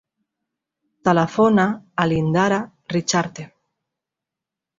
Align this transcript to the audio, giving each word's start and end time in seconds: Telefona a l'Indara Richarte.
Telefona 1.09 1.65
a 1.75 2.07
l'Indara 2.13 2.59
Richarte. 2.95 3.47